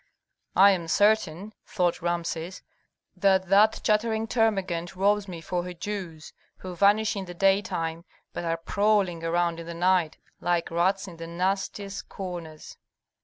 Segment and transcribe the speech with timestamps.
[0.55, 2.63] "I am certain," thought Rameses,
[3.15, 8.43] "that that chattering termagant robs me for her Jews, who vanish in the daytime but
[8.43, 12.77] are prowling around in the night, like rats in the nastiest corners!"